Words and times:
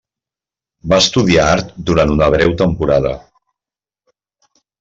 Va 0.93 0.97
estudiar 1.03 1.43
art 1.57 1.69
durant 1.91 2.13
una 2.15 2.31
breu 2.37 2.57
temporada. 2.65 3.15